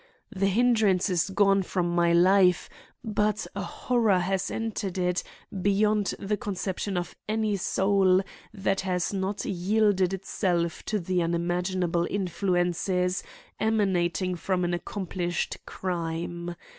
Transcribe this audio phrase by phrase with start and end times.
[0.35, 2.71] The hindrance is gone from my life,
[3.03, 5.21] but a horror has entered it
[5.61, 13.21] beyond the conception of any soul that has not yielded itself to the unimaginable influences
[13.59, 16.55] emanating from an accomplished crime.